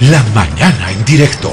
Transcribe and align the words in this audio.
La 0.00 0.22
mañana 0.32 0.92
en 0.92 1.04
directo. 1.04 1.50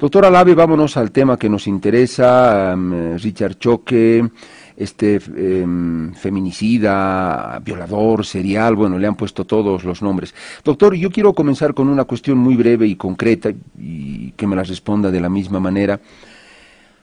Doctor 0.00 0.24
Alave, 0.24 0.54
vámonos 0.54 0.96
al 0.96 1.10
tema 1.10 1.38
que 1.38 1.50
nos 1.50 1.66
interesa. 1.66 2.72
Um, 2.74 3.18
Richard 3.18 3.58
Choque, 3.58 4.26
este 4.74 5.20
um, 5.62 6.14
feminicida, 6.14 7.60
violador, 7.62 8.24
serial, 8.24 8.76
bueno, 8.76 8.98
le 8.98 9.06
han 9.06 9.14
puesto 9.14 9.44
todos 9.44 9.84
los 9.84 10.00
nombres. 10.00 10.34
Doctor, 10.64 10.94
yo 10.94 11.10
quiero 11.10 11.34
comenzar 11.34 11.74
con 11.74 11.88
una 11.88 12.04
cuestión 12.04 12.38
muy 12.38 12.56
breve 12.56 12.86
y 12.86 12.96
concreta 12.96 13.50
y 13.78 14.30
que 14.32 14.46
me 14.46 14.56
la 14.56 14.62
responda 14.62 15.10
de 15.10 15.20
la 15.20 15.28
misma 15.28 15.60
manera. 15.60 16.00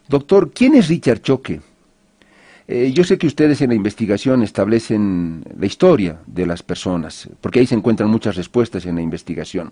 Doctor, 0.10 0.50
¿quién 0.52 0.74
es 0.74 0.88
Richard 0.88 1.22
Choque? 1.22 1.62
Eh, 2.70 2.92
yo 2.94 3.06
sé 3.06 3.18
que 3.18 3.28
ustedes 3.28 3.62
en 3.62 3.70
la 3.70 3.76
investigación 3.76 4.44
establecen 4.44 5.42
la 5.58 5.66
historia 5.66 6.20
de 6.26 6.46
las 6.46 6.64
personas, 6.64 7.30
porque 7.40 7.60
ahí 7.60 7.66
se 7.66 7.76
encuentran 7.76 8.10
muchas 8.10 8.36
respuestas 8.36 8.86
en 8.86 8.96
la 8.96 9.02
investigación. 9.02 9.72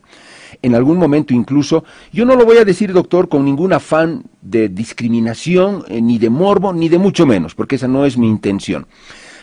En 0.61 0.75
algún 0.75 0.97
momento 0.97 1.33
incluso, 1.33 1.83
yo 2.13 2.23
no 2.23 2.37
lo 2.37 2.45
voy 2.45 2.57
a 2.57 2.63
decir, 2.63 2.93
doctor, 2.93 3.27
con 3.27 3.43
ningún 3.43 3.73
afán 3.73 4.23
de 4.41 4.69
discriminación, 4.69 5.83
eh, 5.89 6.01
ni 6.01 6.17
de 6.17 6.29
morbo, 6.29 6.71
ni 6.71 6.87
de 6.87 6.97
mucho 6.97 7.25
menos, 7.25 7.53
porque 7.53 7.75
esa 7.75 7.89
no 7.89 8.05
es 8.05 8.17
mi 8.17 8.29
intención. 8.29 8.87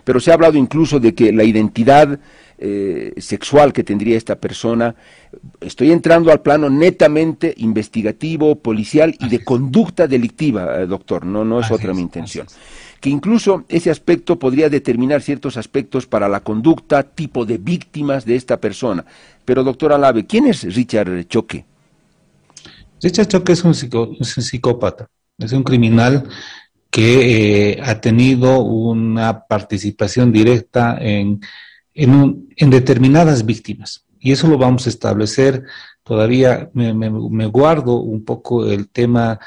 Pero 0.05 0.19
se 0.19 0.31
ha 0.31 0.35
hablado 0.35 0.57
incluso 0.57 0.99
de 0.99 1.15
que 1.15 1.31
la 1.31 1.45
identidad 1.45 2.19
eh, 2.65 3.15
sexual 3.21 3.73
que 3.73 3.83
tendría 3.83 4.17
esta 4.17 4.37
persona, 4.37 4.95
estoy 5.61 5.91
entrando 5.91 6.31
al 6.31 6.43
plano 6.43 6.71
netamente 6.71 7.53
investigativo, 7.57 8.55
policial 8.55 9.17
y 9.19 9.29
de 9.29 9.43
conducta 9.43 10.07
delictiva, 10.07 10.87
doctor, 10.87 11.27
no, 11.27 11.45
no 11.45 11.59
es 11.59 11.73
otra 11.73 11.93
mi 11.93 12.03
intención. 12.03 12.47
que 13.01 13.11
incluso 13.11 13.65
ese 13.69 13.91
aspecto 13.91 14.39
podría 14.39 14.69
determinar 14.69 15.23
ciertos 15.23 15.57
aspectos 15.57 16.07
para 16.07 16.29
la 16.29 16.39
conducta, 16.39 17.03
tipo 17.03 17.45
de 17.45 17.59
víctimas 17.59 18.25
de 18.25 18.37
esta 18.37 18.61
persona. 18.61 19.05
Pero, 19.45 19.65
doctor 19.65 19.93
Alave, 19.93 20.25
¿quién 20.25 20.47
es 20.47 20.63
Richard 20.73 21.27
Choque? 21.27 21.65
Richard 23.03 23.27
Choque 23.27 23.55
es 23.55 23.65
un, 23.65 23.75
psicópata, 23.75 25.09
es 25.37 25.53
un 25.53 25.65
criminal 25.65 26.29
que 26.91 27.73
eh, 27.73 27.81
ha 27.83 28.01
tenido 28.01 28.61
una 28.61 29.47
participación 29.49 30.31
directa 30.31 30.97
en, 31.01 31.41
en, 31.95 32.49
determinadas 32.71 33.45
víctimas. 33.45 34.05
Y 34.19 34.33
eso 34.33 34.49
lo 34.49 34.59
vamos 34.59 34.87
a 34.87 34.91
establecer. 34.91 35.65
Todavía 36.03 36.71
me 36.75 37.47
guardo 37.47 37.97
un 37.97 38.25
poco 38.25 38.67
el 38.67 38.89
tema 38.89 39.39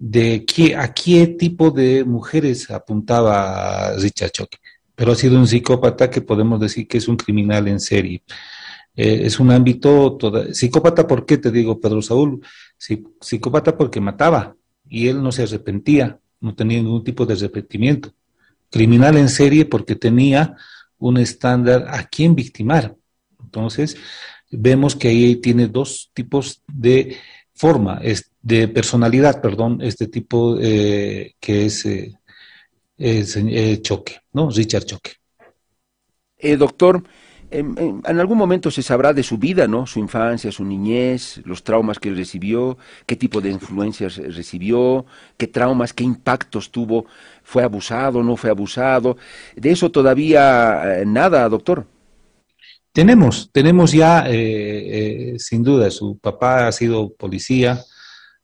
de 0.00 0.46
qué, 0.46 0.74
a 0.74 0.94
qué 0.94 1.26
tipo 1.26 1.70
de 1.70 2.04
mujeres 2.04 2.70
apuntaba 2.70 3.92
Richard 3.98 4.30
Choque. 4.30 4.56
Pero 4.94 5.12
ha 5.12 5.14
sido 5.14 5.38
un 5.38 5.46
psicópata 5.46 6.08
que 6.08 6.22
podemos 6.22 6.58
decir 6.58 6.88
que 6.88 6.98
es 6.98 7.06
un 7.06 7.16
criminal 7.16 7.68
en 7.68 7.78
serie. 7.78 8.22
Eh, 8.96 9.20
es 9.24 9.38
un 9.38 9.50
ámbito, 9.50 10.16
toda, 10.16 10.54
psicópata, 10.54 11.06
¿por 11.06 11.26
qué 11.26 11.36
te 11.36 11.50
digo, 11.50 11.78
Pedro 11.78 12.02
Saúl? 12.02 12.40
psicópata 13.20 13.76
porque 13.76 14.00
mataba 14.00 14.56
y 14.88 15.08
él 15.08 15.22
no 15.22 15.30
se 15.32 15.42
arrepentía, 15.42 16.18
no 16.40 16.54
tenía 16.54 16.78
ningún 16.78 17.04
tipo 17.04 17.26
de 17.26 17.34
arrepentimiento. 17.34 18.10
Criminal 18.70 19.18
en 19.18 19.28
serie 19.28 19.66
porque 19.66 19.96
tenía 19.96 20.56
un 21.00 21.18
estándar 21.18 21.86
a 21.88 22.04
quién 22.04 22.34
victimar. 22.36 22.94
Entonces, 23.42 23.96
vemos 24.50 24.94
que 24.94 25.08
ahí 25.08 25.36
tiene 25.36 25.66
dos 25.66 26.10
tipos 26.14 26.62
de 26.68 27.16
forma 27.54 28.00
de 28.40 28.68
personalidad, 28.68 29.40
perdón, 29.42 29.80
este 29.82 30.06
tipo 30.06 30.56
eh, 30.60 31.34
que 31.40 31.66
es, 31.66 31.84
eh, 31.84 32.12
eh, 32.96 33.80
Choque, 33.82 34.20
¿no? 34.32 34.50
Richard 34.50 34.84
Choque. 34.84 35.12
doctor, 36.56 37.02
en, 37.50 38.02
algún 38.04 38.38
momento 38.38 38.70
se 38.70 38.82
sabrá 38.82 39.12
de 39.12 39.22
su 39.22 39.38
vida, 39.38 39.66
¿no? 39.66 39.86
Su 39.86 39.98
infancia, 39.98 40.52
su 40.52 40.64
niñez, 40.64 41.40
los 41.44 41.62
traumas 41.62 41.98
que 41.98 42.12
recibió, 42.12 42.78
qué 43.06 43.16
tipo 43.16 43.40
de 43.40 43.50
influencias 43.50 44.16
recibió, 44.16 45.06
qué 45.36 45.46
traumas, 45.46 45.92
qué 45.92 46.04
impactos 46.04 46.70
tuvo, 46.70 47.06
fue 47.42 47.62
abusado, 47.62 48.22
no 48.22 48.36
fue 48.36 48.50
abusado. 48.50 49.16
De 49.56 49.70
eso 49.70 49.90
todavía 49.90 51.02
nada, 51.04 51.48
doctor. 51.48 51.86
Tenemos, 52.92 53.50
tenemos 53.52 53.92
ya, 53.92 54.28
eh, 54.28 55.34
eh, 55.34 55.38
sin 55.38 55.62
duda, 55.62 55.90
su 55.92 56.18
papá 56.18 56.66
ha 56.66 56.72
sido 56.72 57.14
policía, 57.14 57.80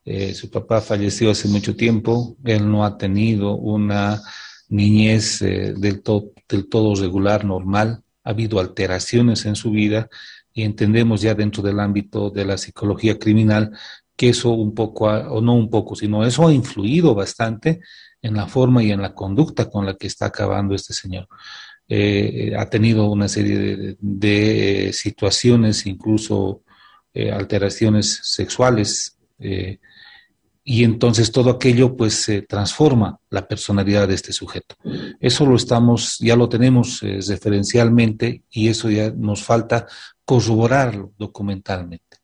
eh, 0.04 0.34
su 0.34 0.50
papá 0.50 0.80
falleció 0.80 1.32
hace 1.32 1.48
mucho 1.48 1.74
tiempo, 1.74 2.36
él 2.44 2.70
no 2.70 2.84
ha 2.84 2.96
tenido 2.96 3.56
una 3.56 4.22
niñez 4.68 5.40
del, 5.40 5.80
del 5.80 6.68
todo 6.68 6.94
regular, 6.94 7.44
normal, 7.44 8.04
ha 8.26 8.30
habido 8.30 8.58
alteraciones 8.58 9.46
en 9.46 9.54
su 9.54 9.70
vida 9.70 10.08
y 10.52 10.64
entendemos 10.64 11.20
ya 11.20 11.34
dentro 11.34 11.62
del 11.62 11.78
ámbito 11.78 12.30
de 12.30 12.44
la 12.44 12.58
psicología 12.58 13.18
criminal 13.18 13.70
que 14.16 14.30
eso 14.30 14.50
un 14.50 14.74
poco, 14.74 15.06
o 15.06 15.40
no 15.40 15.54
un 15.54 15.70
poco, 15.70 15.94
sino 15.94 16.24
eso 16.24 16.48
ha 16.48 16.52
influido 16.52 17.14
bastante 17.14 17.80
en 18.22 18.34
la 18.34 18.48
forma 18.48 18.82
y 18.82 18.90
en 18.90 19.00
la 19.02 19.14
conducta 19.14 19.70
con 19.70 19.86
la 19.86 19.94
que 19.94 20.08
está 20.08 20.26
acabando 20.26 20.74
este 20.74 20.92
señor. 20.92 21.28
Eh, 21.88 22.52
ha 22.58 22.68
tenido 22.68 23.08
una 23.10 23.28
serie 23.28 23.96
de, 24.00 24.92
situaciones, 24.92 25.86
incluso 25.86 26.62
eh, 27.14 27.30
alteraciones 27.30 28.20
sexuales, 28.24 29.18
eh, 29.38 29.78
y 30.68 30.82
entonces 30.82 31.30
todo 31.30 31.50
aquello 31.50 31.96
pues 31.96 32.14
se 32.14 32.42
transforma 32.42 33.20
la 33.30 33.46
personalidad 33.46 34.08
de 34.08 34.14
este 34.14 34.32
sujeto. 34.32 34.74
Eso 35.20 35.46
lo 35.46 35.54
estamos, 35.54 36.18
ya 36.18 36.34
lo 36.34 36.48
tenemos 36.48 37.02
referencialmente 37.02 38.42
y 38.50 38.66
eso 38.66 38.90
ya 38.90 39.12
nos 39.12 39.44
falta 39.44 39.86
corroborarlo 40.24 41.12
documentalmente. 41.16 42.18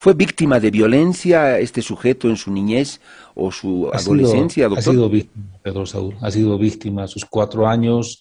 ¿Fue 0.00 0.14
víctima 0.14 0.58
de 0.58 0.72
violencia 0.72 1.60
este 1.60 1.80
sujeto 1.80 2.28
en 2.28 2.36
su 2.36 2.50
niñez 2.50 3.00
o 3.36 3.52
su 3.52 3.88
adolescencia, 3.92 4.64
doctor? 4.64 4.78
Ha 4.80 4.92
sido 4.92 5.08
víctima, 5.08 5.58
Pedro 5.62 5.86
Saúl, 5.86 6.16
ha 6.20 6.30
sido 6.32 6.58
víctima 6.58 7.04
a 7.04 7.06
sus 7.06 7.24
cuatro 7.24 7.68
años, 7.68 8.20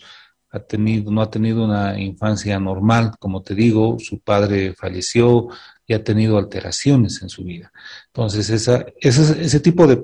no 0.51 1.21
ha 1.21 1.29
tenido 1.29 1.63
una 1.63 1.99
infancia 1.99 2.59
normal, 2.59 3.13
como 3.19 3.41
te 3.41 3.53
digo, 3.53 3.97
su 3.99 4.19
padre 4.19 4.73
falleció 4.73 5.47
y 5.85 5.93
ha 5.93 6.03
tenido 6.03 6.37
alteraciones 6.37 7.21
en 7.21 7.29
su 7.29 7.43
vida. 7.43 7.71
Entonces, 8.07 8.49
esa, 8.49 8.85
ese 8.99 9.59
tipo 9.59 9.85
de, 9.85 9.99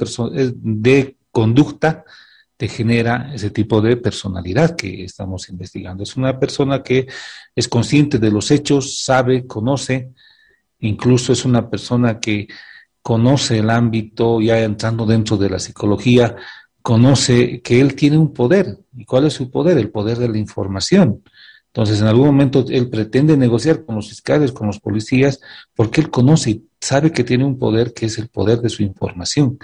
de 0.62 1.18
conducta 1.32 2.06
te 2.58 2.68
genera 2.68 3.32
ese 3.34 3.50
tipo 3.50 3.82
de 3.82 3.98
personalidad 3.98 4.76
que 4.76 5.04
estamos 5.04 5.50
investigando. 5.50 6.04
Es 6.04 6.16
una 6.16 6.40
persona 6.40 6.82
que 6.82 7.08
es 7.54 7.68
consciente 7.68 8.18
de 8.18 8.32
los 8.32 8.50
hechos, 8.52 9.04
sabe, 9.04 9.46
conoce, 9.46 10.14
incluso 10.80 11.34
es 11.34 11.44
una 11.44 11.70
persona 11.70 12.20
que 12.20 12.48
conoce 13.02 13.60
el 13.60 13.70
ámbito, 13.70 14.42
ya 14.42 14.60
entrando 14.60 15.06
dentro 15.06 15.38
de 15.38 15.50
la 15.50 15.60
psicología, 15.60 16.36
conoce 16.86 17.62
que 17.64 17.82
él 17.82 17.96
tiene 17.96 18.16
un 18.16 18.32
poder. 18.32 18.78
¿Y 18.96 19.06
cuál 19.06 19.26
es 19.26 19.34
su 19.34 19.50
poder? 19.50 19.80
El 19.80 19.90
poder 19.90 20.20
de 20.20 20.30
la 20.30 20.38
información. 20.38 21.24
Entonces, 21.66 22.00
en 22.00 22.06
algún 22.06 22.28
momento 22.28 22.64
él 22.70 22.92
pretende 22.92 23.36
negociar 23.36 23.84
con 23.84 23.96
los 23.96 24.10
fiscales, 24.10 24.52
con 24.52 24.68
los 24.68 24.80
policías, 24.80 25.40
porque 25.74 26.00
él 26.00 26.12
conoce 26.12 26.52
y 26.52 26.66
sabe 26.80 27.12
que 27.12 27.24
tiene 27.24 27.44
un 27.44 27.58
poder 27.58 27.92
que 27.92 28.06
es 28.06 28.20
el 28.20 28.28
poder 28.28 28.60
de 28.62 28.70
su 28.70 28.84
información. 28.84 29.58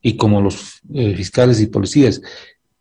Y 0.00 0.16
como 0.16 0.40
los 0.40 0.80
eh, 0.94 1.16
fiscales 1.16 1.60
y 1.60 1.66
policías 1.66 2.22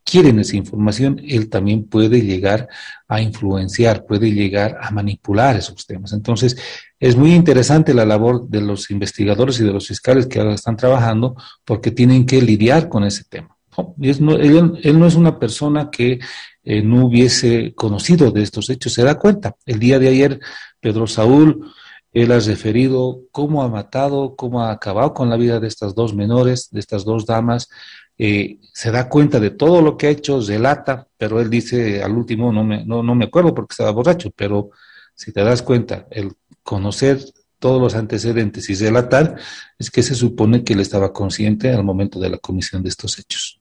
quieren 0.04 0.38
esa 0.40 0.58
información, 0.58 1.20
él 1.28 1.50
también 1.50 1.86
puede 1.86 2.22
llegar 2.22 2.68
a 3.08 3.20
influenciar, 3.20 4.06
puede 4.06 4.32
llegar 4.32 4.78
a 4.80 4.92
manipular 4.92 5.56
esos 5.56 5.88
temas. 5.88 6.14
Entonces, 6.14 6.56
es 7.00 7.16
muy 7.16 7.34
interesante 7.34 7.96
la 7.96 8.06
labor 8.06 8.48
de 8.48 8.62
los 8.62 8.92
investigadores 8.92 9.60
y 9.60 9.64
de 9.64 9.74
los 9.74 9.88
fiscales 9.88 10.28
que 10.28 10.40
ahora 10.40 10.54
están 10.54 10.78
trabajando 10.78 11.36
porque 11.66 11.90
tienen 11.90 12.28
que 12.28 12.44
lidiar 12.44 12.90
con 12.90 13.04
ese 13.04 13.24
tema 13.24 13.57
él, 14.02 15.00
no 15.00 15.08
es 15.08 15.16
una 15.16 15.40
persona 15.40 15.90
que 15.92 16.20
eh, 16.64 16.82
no 16.82 17.06
hubiese 17.06 17.74
conocido 17.76 18.32
de 18.32 18.44
estos 18.44 18.70
hechos, 18.70 18.94
se 18.94 19.04
da 19.04 19.16
cuenta. 19.16 19.56
El 19.66 19.80
día 19.80 20.00
de 20.00 20.10
ayer, 20.10 20.40
Pedro 20.80 21.08
Saúl, 21.08 21.72
él 22.14 22.32
ha 22.32 22.40
referido 22.40 23.22
cómo 23.32 23.64
ha 23.64 23.70
matado, 23.70 24.36
cómo 24.36 24.62
ha 24.62 24.72
acabado 24.72 25.14
con 25.14 25.30
la 25.30 25.38
vida 25.38 25.60
de 25.60 25.68
estas 25.68 25.94
dos 25.94 26.16
menores, 26.16 26.70
de 26.72 26.80
estas 26.80 27.06
dos 27.06 27.26
damas. 27.26 27.70
Eh, 28.18 28.58
se 28.74 28.92
da 28.92 29.08
cuenta 29.08 29.40
de 29.40 29.52
todo 29.52 29.82
lo 29.82 29.98
que 29.98 30.08
ha 30.08 30.10
hecho, 30.10 30.42
relata, 30.42 31.08
pero 31.18 31.40
él 31.40 31.50
dice 31.50 32.02
al 32.02 32.14
último, 32.14 32.52
no 32.52 32.64
me, 32.64 32.84
no, 32.86 33.04
no 33.04 33.14
me 33.14 33.26
acuerdo 33.26 33.54
porque 33.54 33.74
estaba 33.74 33.92
borracho, 33.92 34.32
pero 34.36 34.72
si 35.14 35.32
te 35.32 35.44
das 35.44 35.62
cuenta, 35.62 36.08
el 36.10 36.32
conocer 36.64 37.20
todos 37.60 37.82
los 37.82 37.96
antecedentes 37.96 38.70
y 38.70 38.76
relatar, 38.76 39.36
es 39.78 39.90
que 39.92 40.04
se 40.04 40.16
supone 40.16 40.64
que 40.64 40.74
él 40.74 40.80
estaba 40.80 41.14
consciente 41.14 41.74
al 41.74 41.84
momento 41.84 42.20
de 42.20 42.30
la 42.30 42.38
comisión 42.38 42.84
de 42.84 42.90
estos 42.90 43.18
hechos. 43.20 43.57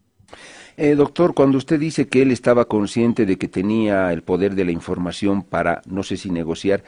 Eh, 0.77 0.95
doctor, 0.95 1.35
cuando 1.35 1.59
usted 1.59 1.81
dice 1.81 2.07
que 2.07 2.23
él 2.23 2.31
estaba 2.31 2.67
consciente 2.67 3.25
de 3.25 3.39
que 3.39 3.49
tenía 3.49 4.13
el 4.13 4.23
poder 4.23 4.55
de 4.55 4.65
la 4.65 4.73
información 4.73 5.43
para, 5.43 5.83
no 5.87 6.03
sé 6.03 6.17
si 6.17 6.31
negociar, 6.31 6.85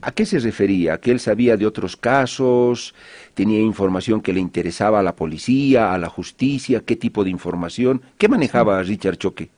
¿A 0.00 0.12
qué 0.12 0.24
se 0.24 0.38
refería? 0.38 0.98
¿Que 0.98 1.10
él 1.10 1.18
sabía 1.18 1.56
de 1.56 1.66
otros 1.66 1.96
casos? 1.96 2.94
¿Tenía 3.34 3.60
información 3.60 4.20
que 4.20 4.32
le 4.32 4.38
interesaba 4.38 5.00
a 5.00 5.02
la 5.02 5.16
policía, 5.16 5.92
a 5.92 5.98
la 5.98 6.08
justicia? 6.08 6.82
¿Qué 6.86 6.94
tipo 6.94 7.24
de 7.24 7.30
información? 7.30 8.02
¿Qué 8.16 8.28
manejaba 8.28 8.80
Richard 8.82 9.16
Choque? 9.16 9.50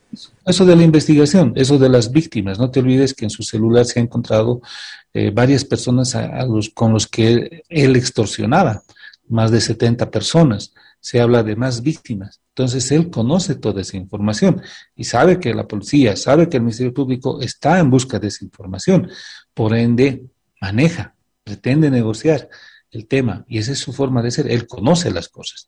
Eso 0.47 0.65
de 0.65 0.77
la 0.77 0.83
investigación, 0.83 1.53
eso 1.57 1.79
de 1.79 1.91
las 1.91 2.11
víctimas. 2.11 2.59
No 2.59 2.71
te 2.71 2.81
olvides 2.81 3.13
que 3.13 3.27
en 3.27 3.31
su 3.31 3.43
celular 3.43 3.85
se 3.85 4.01
ha 4.01 4.03
encontrado 4.03 4.63
eh, 5.13 5.31
varias 5.31 5.65
personas 5.65 6.17
con 6.73 6.93
los 6.95 7.07
que 7.07 7.63
él 7.69 7.97
extorsionaba, 7.97 8.83
más 9.29 9.51
de 9.51 9.61
70 9.61 10.11
personas. 10.11 10.73
Se 11.01 11.21
habla 11.21 11.43
de 11.43 11.57
más 11.57 11.83
víctimas. 11.83 12.41
Entonces 12.55 12.91
él 12.93 13.11
conoce 13.11 13.55
toda 13.55 13.81
esa 13.81 13.97
información 13.97 14.61
y 14.95 15.05
sabe 15.05 15.41
que 15.41 15.55
la 15.55 15.67
policía, 15.67 16.17
sabe 16.17 16.49
que 16.49 16.59
el 16.59 16.63
Ministerio 16.63 16.93
Público 16.93 17.41
está 17.41 17.79
en 17.79 17.91
busca 17.91 18.19
de 18.19 18.29
esa 18.29 18.45
información. 18.45 19.09
Por 19.55 19.75
ende, 19.75 20.27
maneja, 20.61 21.15
pretende 21.43 21.91
negociar 21.91 22.49
el 22.91 23.07
tema 23.07 23.45
y 23.49 23.59
esa 23.59 23.73
es 23.73 23.79
su 23.79 23.93
forma 23.93 24.23
de 24.23 24.31
ser. 24.31 24.51
Él 24.51 24.67
conoce 24.67 25.11
las 25.11 25.29
cosas, 25.29 25.67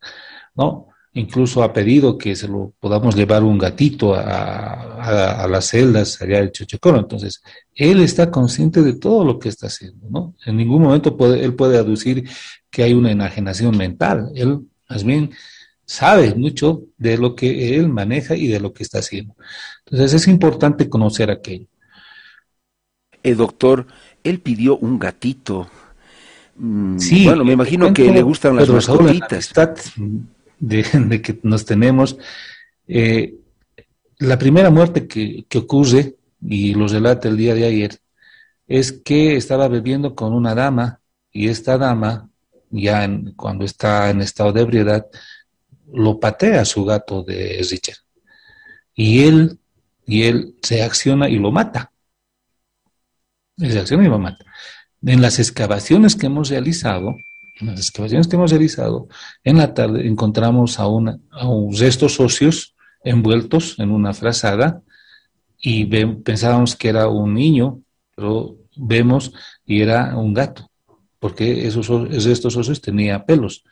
¿no? 0.55 0.89
Incluso 1.15 1.63
ha 1.63 1.75
pedido 1.75 2.17
que 2.17 2.35
se 2.35 2.49
lo 2.49 2.73
podamos 2.81 3.15
llevar 3.15 3.43
un 3.43 3.59
gatito 3.59 4.15
a, 4.15 5.47
las 5.49 5.69
celdas 5.69 6.21
allá 6.23 6.39
del 6.39 6.53
Chochecoro. 6.53 6.99
Entonces, 6.99 7.43
él 7.75 8.01
está 8.01 8.31
consciente 8.31 8.81
de 8.81 8.95
todo 8.95 9.23
lo 9.23 9.39
que 9.39 9.51
está 9.51 9.67
haciendo, 9.67 10.09
¿no? 10.09 10.35
En 10.47 10.57
ningún 10.57 10.83
momento 10.83 11.15
puede, 11.15 11.45
él 11.45 11.55
puede 11.55 11.77
aducir 11.77 12.27
que 12.71 12.83
hay 12.83 12.95
una 12.95 13.11
enajenación 13.11 13.77
mental. 13.77 14.31
Él, 14.35 14.61
más 14.89 15.05
bien, 15.05 15.31
sabe 15.85 16.35
mucho 16.35 16.85
de 16.97 17.19
lo 17.19 17.35
que 17.35 17.77
él 17.77 17.89
maneja 17.89 18.35
y 18.37 18.47
de 18.47 18.61
lo 18.61 18.73
que 18.73 18.83
está 18.83 18.99
haciendo. 19.01 19.35
Entonces, 19.85 20.15
es 20.15 20.29
importante 20.29 20.89
conocer 20.89 21.31
aquello. 21.31 21.67
El 23.23 23.37
doctor, 23.37 23.87
él 24.25 24.41
pidió 24.41 24.77
un 24.77 24.99
gatito. 24.99 25.69
Mm, 26.57 26.99
sí, 26.99 27.25
bueno, 27.27 27.45
me 27.45 27.53
imagino 27.53 27.93
que 27.93 28.11
le 28.11 28.23
gustan 28.23 28.57
las 28.57 28.69
mascotitas. 28.69 29.53
De, 30.59 30.83
de, 30.83 31.23
que 31.23 31.39
nos 31.43 31.65
tenemos. 31.65 32.17
Eh, 32.87 33.35
la 34.19 34.39
primera 34.39 34.71
muerte 34.71 35.07
que, 35.07 35.45
que, 35.49 35.59
ocurre, 35.59 36.17
y 36.41 36.75
lo 36.75 36.87
relata 36.87 37.29
el 37.29 37.37
día 37.37 37.55
de 37.55 37.67
ayer, 37.67 37.99
es 38.67 38.93
que 38.93 39.37
estaba 39.37 39.69
bebiendo 39.69 40.15
con 40.15 40.33
una 40.33 40.55
dama, 40.55 41.01
y 41.33 41.49
esta 41.49 41.79
dama, 41.79 42.31
ya 42.73 43.09
cuando 43.37 43.65
está 43.65 44.11
en 44.11 44.23
estado 44.23 44.53
de 44.53 44.63
ebriedad, 44.63 45.07
lo 45.93 46.19
patea 46.19 46.63
a 46.63 46.65
su 46.65 46.85
gato 46.85 47.23
de 47.23 47.65
Richard. 47.71 47.99
Y 48.95 49.25
él, 49.25 49.59
y 50.07 50.25
él 50.25 50.57
se 50.63 50.83
acciona 50.83 51.29
y 51.29 51.37
lo 51.37 51.53
mata 51.53 51.93
acción 53.79 54.05
y 54.05 54.09
lo 54.09 54.19
mata. 54.19 54.45
En 55.03 55.21
las 55.21 55.39
excavaciones 55.39 56.17
que 56.17 56.27
hemos 56.27 56.49
realizado, 56.49 57.17
en 57.61 57.69
las 57.69 57.81
excavaciones 57.81 58.29
que 58.29 58.37
hemos 58.37 58.51
realizado, 58.51 59.09
en 59.45 59.59
la 59.59 59.75
tarde 59.75 60.07
encontramos 60.07 60.79
a, 60.79 60.87
una, 60.87 61.19
a 61.31 61.47
restos 61.73 62.15
socios 62.15 62.75
envueltos 63.05 63.79
en 63.79 63.91
una 63.91 64.15
frazada 64.15 64.83
y 65.59 65.85
pensábamos 65.85 66.77
que 66.77 66.89
era 66.89 67.09
un 67.09 67.35
niño, 67.35 67.81
pero 68.15 68.57
vemos 68.77 69.33
y 69.65 69.81
era 69.81 70.17
un 70.17 70.35
gato, 70.35 70.71
porque 71.23 71.69
esos 71.69 71.89
restos 71.89 72.57
óseos 72.57 72.81
tenía 72.81 73.25
pelos. 73.25 73.63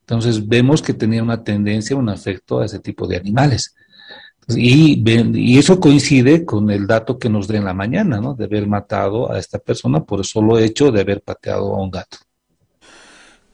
Entonces 0.00 0.48
vemos 0.48 0.82
que 0.82 0.92
tenía 0.92 1.22
una 1.22 1.44
tendencia, 1.44 1.94
un 1.94 2.08
afecto 2.08 2.58
a 2.58 2.66
ese 2.66 2.80
tipo 2.80 3.06
de 3.06 3.16
animales. 3.16 3.76
Y, 4.48 5.04
y, 5.06 5.56
eso 5.56 5.78
coincide 5.78 6.44
con 6.44 6.68
el 6.68 6.88
dato 6.88 7.16
que 7.16 7.28
nos 7.28 7.46
dé 7.46 7.58
en 7.58 7.64
la 7.64 7.74
mañana, 7.74 8.20
¿no? 8.20 8.34
De 8.34 8.46
haber 8.46 8.66
matado 8.66 9.30
a 9.30 9.38
esta 9.38 9.60
persona 9.60 10.02
por 10.02 10.18
el 10.18 10.24
solo 10.24 10.58
hecho 10.58 10.90
de 10.90 11.00
haber 11.00 11.20
pateado 11.22 11.76
a 11.76 11.80
un 11.80 11.92
gato. 11.92 12.18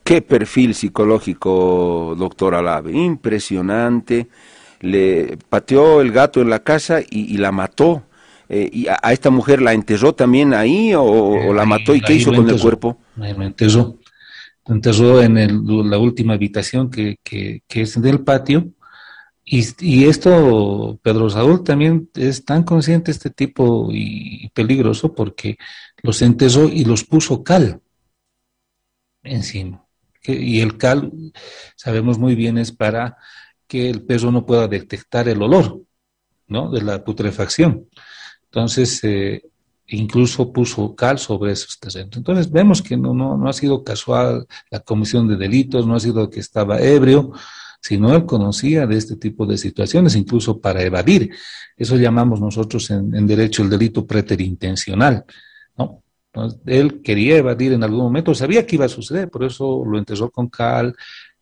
Qué 0.02 0.22
perfil 0.22 0.74
psicológico, 0.74 2.14
doctor 2.18 2.54
Alave, 2.54 2.92
impresionante. 2.92 4.28
Le 4.80 5.36
pateó 5.50 6.00
el 6.00 6.10
gato 6.10 6.40
en 6.40 6.48
la 6.48 6.60
casa 6.60 7.00
y, 7.06 7.36
la 7.36 7.52
mató. 7.52 8.02
Eh, 8.48 8.70
¿Y 8.72 8.86
a, 8.88 9.12
esta 9.12 9.28
mujer 9.28 9.60
la 9.60 9.74
enterró 9.74 10.14
también 10.14 10.54
ahí 10.54 10.94
o, 10.96 11.52
la 11.52 11.66
mató? 11.66 11.94
¿Y 11.94 12.00
qué 12.00 12.14
hizo 12.14 12.32
con 12.32 12.48
el 12.48 12.58
cuerpo? 12.58 12.96
Lo 13.16 14.74
enterró 14.74 15.22
en 15.22 15.90
la 15.90 15.98
última 15.98 16.34
habitación 16.34 16.90
que, 16.90 17.18
es 17.68 18.00
del 18.00 18.20
patio 18.20 18.72
y, 19.44 20.04
esto, 20.04 20.98
Pedro 21.02 21.28
Saúl 21.28 21.64
también 21.64 22.08
es 22.14 22.44
tan 22.44 22.62
consciente 22.62 23.10
este 23.10 23.30
tipo 23.30 23.88
y 23.90 24.48
peligroso 24.54 25.14
porque 25.14 25.58
los 26.02 26.22
enterró 26.22 26.68
y 26.68 26.84
los 26.84 27.04
puso 27.04 27.42
cal 27.42 27.80
encima. 29.22 29.84
Y 30.24 30.60
el 30.60 30.78
cal, 30.78 31.12
sabemos 31.74 32.18
muy 32.18 32.34
bien, 32.34 32.56
es 32.58 32.70
para 32.70 33.16
que 33.66 33.90
el 33.90 34.02
perro 34.02 34.30
no 34.30 34.46
pueda 34.46 34.68
detectar 34.68 35.28
el 35.28 35.42
olor, 35.42 35.80
¿no? 36.46 36.70
De 36.70 36.82
la 36.82 37.02
putrefacción. 37.02 37.88
Entonces, 38.44 39.02
eh, 39.02 39.42
incluso 39.96 40.52
puso 40.52 40.94
cal 40.94 41.18
sobre 41.18 41.52
esos 41.52 41.78
terrenos. 41.78 42.16
Entonces, 42.16 42.50
vemos 42.50 42.82
que 42.82 42.96
no, 42.96 43.14
no, 43.14 43.36
no 43.36 43.48
ha 43.48 43.52
sido 43.52 43.84
casual 43.84 44.46
la 44.70 44.80
comisión 44.80 45.28
de 45.28 45.36
delitos, 45.36 45.86
no 45.86 45.94
ha 45.94 46.00
sido 46.00 46.30
que 46.30 46.40
estaba 46.40 46.80
ebrio, 46.80 47.32
sino 47.82 48.14
él 48.14 48.24
conocía 48.24 48.86
de 48.86 48.96
este 48.96 49.16
tipo 49.16 49.44
de 49.44 49.58
situaciones, 49.58 50.14
incluso 50.14 50.60
para 50.60 50.82
evadir. 50.82 51.34
Eso 51.76 51.96
llamamos 51.96 52.40
nosotros 52.40 52.90
en, 52.90 53.26
derecho 53.26 53.62
el 53.62 53.70
delito 53.70 54.06
preterintencional, 54.06 55.24
¿no? 55.76 56.02
él 56.64 57.02
quería 57.02 57.36
evadir 57.36 57.72
en 57.72 57.82
algún 57.82 58.04
momento, 58.04 58.34
sabía 58.34 58.66
que 58.66 58.76
iba 58.76 58.86
a 58.86 58.88
suceder, 58.88 59.28
por 59.28 59.44
eso 59.44 59.84
lo 59.84 59.98
enterró 59.98 60.30
con 60.30 60.48
cal 60.48 60.94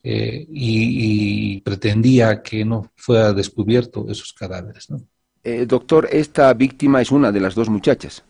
eh, 0.03 0.47
y, 0.51 1.61
pretendía 1.61 2.43
que 2.43 2.65
no 2.65 2.91
fuera 2.97 3.33
descubierto 3.33 4.07
esos 4.09 4.33
cadáveres. 4.33 4.89
Eh, 5.45 5.67
doctor, 5.67 6.09
esta 6.11 6.53
víctima 6.55 7.03
es 7.03 7.11
una 7.13 7.31
de 7.31 7.41
las 7.41 7.55
dos 7.55 7.69
muchachas. 7.69 8.25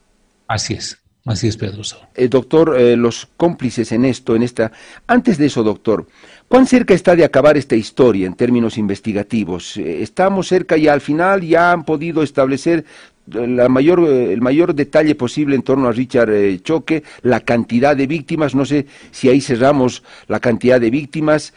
Así 0.50 0.74
es. 0.74 0.98
Así 1.26 1.46
es, 1.46 1.56
Pedro. 1.56 1.82
Eh, 2.16 2.26
doctor, 2.26 2.74
eh, 2.76 2.96
los 2.96 3.28
cómplices 3.36 3.92
en 3.92 4.04
esto, 4.04 4.34
en 4.34 4.42
esta. 4.42 4.72
Antes 5.06 5.38
de 5.38 5.46
eso, 5.46 5.62
doctor, 5.62 6.08
¿cuán 6.48 6.66
cerca 6.66 6.92
está 6.92 7.14
de 7.14 7.24
acabar 7.24 7.56
esta 7.56 7.76
historia 7.76 8.26
en 8.26 8.34
términos 8.34 8.76
investigativos? 8.76 9.76
Eh, 9.76 10.02
¿Estamos 10.02 10.48
cerca 10.48 10.76
y 10.76 10.88
al 10.88 11.00
final 11.00 11.42
ya 11.42 11.70
han 11.70 11.84
podido 11.84 12.24
establecer 12.24 12.84
la 13.28 13.68
mayor, 13.68 14.00
el 14.00 14.40
mayor 14.40 14.74
detalle 14.74 15.14
posible 15.14 15.54
en 15.54 15.62
torno 15.62 15.86
a 15.86 15.92
Richard 15.92 16.32
Choque, 16.62 17.04
la 17.22 17.38
cantidad 17.38 17.94
de 17.94 18.08
víctimas? 18.08 18.56
No 18.56 18.64
sé 18.64 18.86
si 19.12 19.28
ahí 19.28 19.40
cerramos 19.40 20.02
la 20.26 20.40
cantidad 20.40 20.80
de 20.80 20.90
víctimas. 20.90 21.54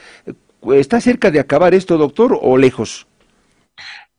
¿Está 0.71 1.01
cerca 1.01 1.31
de 1.31 1.39
acabar 1.39 1.73
esto, 1.73 1.97
doctor, 1.97 2.37
o 2.39 2.57
lejos? 2.57 3.07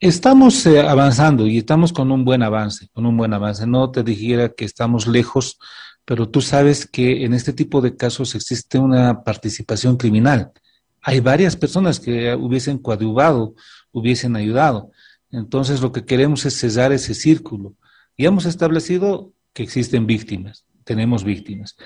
Estamos 0.01 0.67
eh, 0.67 0.81
avanzando 0.81 1.47
y 1.47 1.59
estamos 1.59 1.93
con 1.93 2.11
un 2.11 2.25
buen 2.25 2.43
avance, 2.43 2.89
con 2.93 3.07
un 3.07 3.17
buen 3.17 3.33
avance. 3.33 3.67
No 3.67 3.91
te 3.91 4.03
dijera 4.03 4.51
que 4.51 4.65
estamos 4.65 5.07
lejos, 5.07 5.59
pero 6.05 6.29
tú 6.29 6.41
sabes 6.41 6.87
que 6.87 7.25
en 7.25 7.33
este 7.33 7.53
tipo 7.53 7.81
de 7.81 7.97
casos 7.97 8.35
existe 8.35 8.79
una 8.79 9.23
participación 9.23 9.97
criminal. 9.97 10.53
Hay 11.01 11.21
varias 11.21 11.57
personas 11.57 12.01
que 12.01 12.35
hubiesen 12.35 12.79
coadyuvado, 12.79 13.55
hubiesen 13.93 14.37
ayudado. 14.37 14.91
Entonces 15.31 15.81
lo 15.81 15.93
que 15.93 16.05
queremos 16.05 16.45
es 16.45 16.59
cesar 16.59 16.93
ese 16.93 17.15
círculo. 17.15 17.75
Y 18.17 18.27
hemos 18.27 18.47
establecido 18.47 19.33
que 19.53 19.63
existen 19.63 20.07
víctimas, 20.07 20.67
tenemos 20.85 21.25
víctimas. 21.25 21.77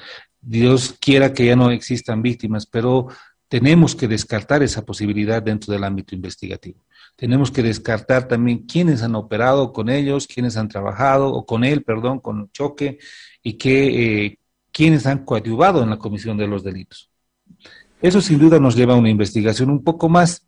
Dios 0.40 0.97
quiera 0.99 1.33
que 1.33 1.47
ya 1.47 1.56
no 1.56 1.71
existan 1.71 2.23
víctimas, 2.23 2.66
pero 2.66 3.09
tenemos 3.49 3.95
que 3.95 4.09
descartar 4.09 4.62
esa 4.62 4.85
posibilidad 4.85 5.43
dentro 5.43 5.73
del 5.73 5.85
ámbito 5.85 6.14
investigativo 6.14 6.85
tenemos 7.19 7.50
que 7.50 7.64
descartar 7.64 8.28
también 8.28 8.59
quiénes 8.59 9.02
han 9.02 9.17
operado 9.17 9.73
con 9.73 9.88
ellos, 9.88 10.28
quiénes 10.28 10.57
han 10.57 10.69
trabajado, 10.69 11.33
o 11.35 11.45
con 11.45 11.64
él, 11.64 11.83
perdón, 11.83 12.21
con 12.21 12.49
choque, 12.52 12.99
y 13.43 13.55
que, 13.55 14.26
eh, 14.26 14.38
quiénes 14.71 15.05
han 15.05 15.25
coadyuvado 15.25 15.83
en 15.83 15.90
la 15.90 15.99
comisión 15.99 16.37
de 16.37 16.47
los 16.47 16.62
delitos. 16.62 17.11
Eso 18.00 18.21
sin 18.21 18.38
duda 18.38 18.61
nos 18.61 18.76
lleva 18.76 18.95
a 18.95 18.99
una 18.99 19.11
investigación 19.11 19.69
un 19.69 19.83
poco 19.83 20.09
más, 20.09 20.47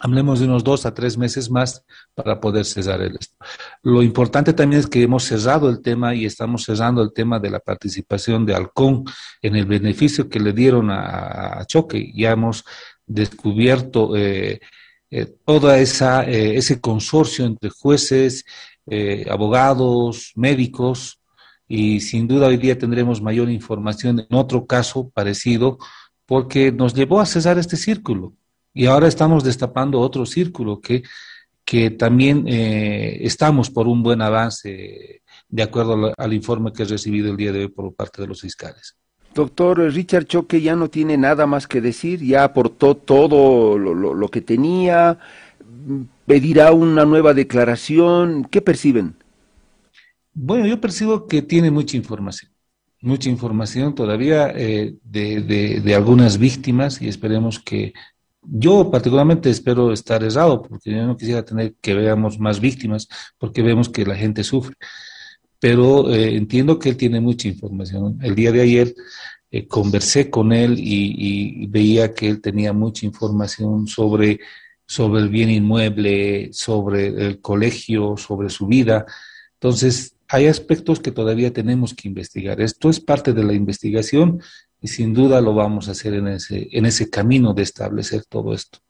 hablemos 0.00 0.40
de 0.40 0.46
unos 0.46 0.64
dos 0.64 0.86
a 0.86 0.94
tres 0.94 1.16
meses 1.16 1.50
más 1.50 1.84
para 2.14 2.40
poder 2.40 2.64
cesar 2.64 3.00
el 3.00 3.16
esto. 3.16 3.36
Lo 3.82 4.02
importante 4.02 4.52
también 4.52 4.80
es 4.80 4.86
que 4.86 5.02
hemos 5.02 5.24
cerrado 5.24 5.68
el 5.68 5.80
tema 5.82 6.14
y 6.14 6.24
estamos 6.24 6.64
cerrando 6.64 7.02
el 7.02 7.12
tema 7.12 7.38
de 7.38 7.50
la 7.50 7.60
participación 7.60 8.44
de 8.46 8.54
Halcón 8.54 9.04
en 9.42 9.56
el 9.56 9.66
beneficio 9.66 10.28
que 10.28 10.40
le 10.40 10.52
dieron 10.52 10.90
a, 10.90 11.64
Choque. 11.66 12.12
Ya 12.14 12.32
hemos 12.32 12.64
descubierto 13.06 14.16
eh, 14.16 14.60
eh, 15.16 15.26
toda 15.46 15.78
eh, 15.78 16.56
ese 16.56 16.80
consorcio 16.80 17.44
entre 17.44 17.70
jueces, 17.70 18.44
eh, 18.86 19.24
abogados, 19.30 20.32
médicos 20.34 21.20
y 21.68 22.00
sin 22.00 22.26
duda 22.26 22.48
hoy 22.48 22.56
día 22.56 22.76
tendremos 22.76 23.22
mayor 23.22 23.48
información 23.48 24.18
en 24.28 24.36
otro 24.36 24.66
caso 24.66 25.10
parecido 25.10 25.78
porque 26.26 26.72
nos 26.72 26.94
llevó 26.94 27.20
a 27.20 27.26
cesar 27.26 27.58
este 27.58 27.76
círculo 27.76 28.34
y 28.74 28.86
ahora 28.86 29.08
estamos 29.08 29.44
destapando 29.44 30.00
otro 30.00 30.26
círculo 30.26 30.80
que, 30.80 31.04
que 31.64 31.90
también 31.90 32.44
estamos 32.46 33.70
por 33.70 33.86
un 33.86 34.02
buen 34.02 34.20
avance, 34.20 35.22
de 35.48 35.62
acuerdo 35.62 36.12
al, 36.16 36.32
informe 36.32 36.72
que 36.72 36.82
he 36.82 36.86
recibido 36.86 37.30
el 37.30 37.36
día 37.36 37.52
de 37.52 37.60
hoy 37.60 37.68
por 37.68 37.94
parte 37.94 38.20
de 38.20 38.28
los 38.28 38.40
fiscales. 38.40 38.96
Doctor 39.34 39.78
Richard 39.92 40.26
Choque 40.26 40.60
ya 40.60 40.76
no 40.76 40.90
tiene 40.90 41.16
nada 41.16 41.46
más 41.46 41.66
que 41.66 41.80
decir, 41.80 42.20
ya 42.20 42.44
aportó 42.44 42.96
todo 42.96 43.78
lo 43.78 44.28
que 44.28 44.40
tenía, 44.40 45.18
pedirá 46.26 46.72
una 46.72 47.04
nueva 47.04 47.34
declaración, 47.34 48.46
¿qué 48.50 48.60
perciben? 48.60 49.16
Bueno, 50.32 50.66
yo 50.66 50.80
percibo 50.80 51.26
que 51.26 51.42
tiene 51.42 51.70
mucha 51.70 51.96
información, 51.96 52.50
mucha 53.00 53.28
información 53.28 53.94
todavía 53.94 54.50
eh, 54.54 54.96
de, 55.04 55.80
de, 55.80 55.94
algunas 55.94 56.38
víctimas 56.38 57.00
y 57.00 57.08
esperemos 57.08 57.60
que, 57.60 57.92
yo 58.46 58.90
particularmente 58.90 59.50
espero 59.50 59.92
estar 59.92 60.22
errado, 60.22 60.62
porque 60.62 60.90
yo 60.90 61.06
no 61.06 61.16
quisiera 61.16 61.44
tener 61.44 61.74
que 61.80 61.94
veamos 61.94 62.38
más 62.38 62.60
víctimas, 62.60 63.08
porque 63.38 63.62
vemos 63.62 63.88
que 63.88 64.04
la 64.04 64.16
gente 64.16 64.44
sufre. 64.44 64.76
Pero 65.58 66.12
eh, 66.12 66.36
entiendo 66.36 66.78
que 66.78 66.90
él 66.90 66.96
tiene 66.96 67.20
mucha 67.20 67.48
información. 67.48 68.18
El 68.22 68.34
día 68.34 68.52
de 68.52 68.60
ayer 68.60 68.94
eh, 69.50 69.66
conversé 69.66 70.30
con 70.30 70.52
él 70.52 70.78
y, 70.78 71.62
y, 71.62 71.66
veía 71.68 72.12
que 72.12 72.28
él 72.28 72.40
tenía 72.40 72.72
mucha 72.72 73.06
información 73.06 73.86
sobre, 73.86 74.40
sobre 74.86 75.22
el 75.22 75.28
bien 75.28 75.50
inmueble, 75.50 76.50
sobre 76.52 77.06
el 77.08 77.40
colegio, 77.40 78.16
sobre 78.16 78.50
su 78.50 78.66
vida. 78.66 79.06
Entonces, 79.54 80.16
hay 80.28 80.46
aspectos 80.46 81.00
que 81.00 81.12
todavía 81.12 81.52
tenemos 81.52 81.94
que 81.94 82.08
investigar. 82.08 82.60
Esto 82.60 82.90
es 82.90 83.00
parte 83.00 83.32
de 83.32 83.44
la 83.44 83.52
investigación 83.52 84.40
y 84.84 84.88
sin 84.88 85.14
duda 85.14 85.40
lo 85.40 85.54
vamos 85.54 85.88
a 85.88 85.92
hacer 85.92 86.12
en 86.12 86.28
ese, 86.28 86.68
en 86.70 86.84
ese 86.84 87.08
camino 87.08 87.54
de 87.54 87.62
establecer 87.62 88.26
todo 88.26 88.52
esto. 88.52 88.80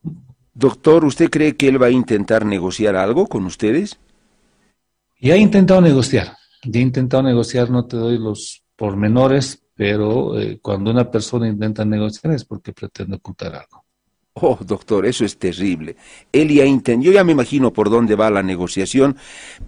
Doctor, 0.53 1.05
¿usted 1.05 1.31
cree 1.31 1.55
que 1.55 1.69
él 1.69 1.81
va 1.81 1.87
a 1.87 1.91
intentar 1.91 2.45
negociar 2.45 2.97
algo 2.97 3.29
con 3.29 3.45
ustedes? 3.45 3.97
Ya 5.21 5.37
he 5.37 5.39
intentado 5.39 5.81
negociar, 5.81 6.37
ya 6.65 6.81
he 6.81 6.83
intentado 6.83 7.23
negociar, 7.23 7.71
no 7.71 7.87
te 7.87 7.97
doy 7.97 8.19
los 8.19 8.65
pormenores, 8.75 9.63
pero 9.73 10.37
eh, 10.37 10.59
cuando 10.61 10.91
una 10.91 11.09
persona 11.09 11.47
intenta 11.47 11.85
negociar 11.85 12.35
es 12.35 12.45
porque 12.45 12.73
pretende 12.73 13.19
ocultar 13.19 13.55
algo. 13.55 13.84
Oh, 14.37 14.59
doctor, 14.61 15.07
eso 15.07 15.25
es 15.25 15.39
terrible. 15.39 15.95
Él 16.33 16.49
ya 16.49 16.65
intentó, 16.65 17.05
yo 17.05 17.13
ya 17.13 17.23
me 17.23 17.31
imagino 17.31 17.73
por 17.73 17.89
dónde 17.89 18.17
va 18.17 18.31
la 18.31 18.43
negociación, 18.43 19.17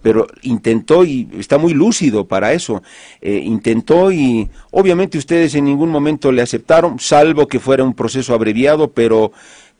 pero 0.01 0.27
intentó 0.41 1.05
y 1.05 1.29
está 1.39 1.57
muy 1.57 1.73
lúcido 1.73 2.27
para 2.27 2.51
eso. 2.51 2.83
Eh, 3.21 3.41
intentó 3.45 4.11
y 4.11 4.49
obviamente 4.71 5.17
ustedes 5.17 5.55
en 5.55 5.63
ningún 5.63 5.89
momento 5.89 6.33
le 6.33 6.41
aceptaron, 6.41 6.99
salvo 6.99 7.47
que 7.47 7.61
fuera 7.61 7.85
un 7.85 7.93
proceso 7.93 8.33
abreviado, 8.33 8.91
pero 8.91 9.31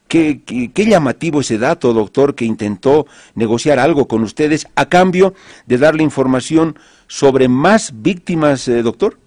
qué, 0.07 0.41
qué, 0.73 0.85
llamativo 0.85 1.41
ese 1.41 1.57
dato, 1.57 1.91
doctor, 1.91 2.33
que 2.33 2.45
intentó 2.45 3.07
negociar 3.35 3.79
algo 3.79 4.07
con 4.07 4.23
ustedes 4.23 4.67
a 4.75 4.85
cambio 4.87 5.33
de 5.65 5.79
darle 5.79 6.03
información 6.03 6.79
sobre 7.07 7.49
más 7.49 7.91
víctimas, 8.01 8.65
eh, 8.69 8.83
doctor. 8.83 9.19